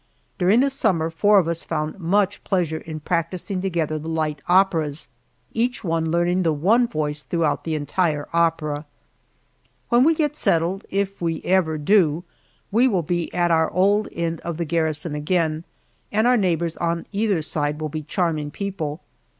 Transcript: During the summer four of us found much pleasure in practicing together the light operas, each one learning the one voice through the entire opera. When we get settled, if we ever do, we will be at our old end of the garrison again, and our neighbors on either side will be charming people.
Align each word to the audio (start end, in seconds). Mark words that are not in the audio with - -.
During 0.39 0.61
the 0.61 0.71
summer 0.71 1.11
four 1.11 1.37
of 1.37 1.47
us 1.47 1.63
found 1.63 1.99
much 1.99 2.43
pleasure 2.43 2.79
in 2.79 3.01
practicing 3.01 3.61
together 3.61 3.99
the 3.99 4.09
light 4.09 4.41
operas, 4.47 5.09
each 5.53 5.83
one 5.83 6.09
learning 6.09 6.41
the 6.41 6.51
one 6.51 6.87
voice 6.87 7.21
through 7.21 7.47
the 7.61 7.75
entire 7.75 8.27
opera. 8.33 8.87
When 9.89 10.03
we 10.03 10.15
get 10.15 10.35
settled, 10.35 10.87
if 10.89 11.21
we 11.21 11.39
ever 11.43 11.77
do, 11.77 12.23
we 12.71 12.87
will 12.87 13.03
be 13.03 13.31
at 13.31 13.51
our 13.51 13.69
old 13.69 14.09
end 14.11 14.39
of 14.41 14.57
the 14.57 14.65
garrison 14.65 15.13
again, 15.13 15.65
and 16.11 16.25
our 16.25 16.35
neighbors 16.35 16.77
on 16.77 17.05
either 17.11 17.43
side 17.43 17.79
will 17.79 17.87
be 17.89 18.01
charming 18.01 18.49
people. 18.49 19.01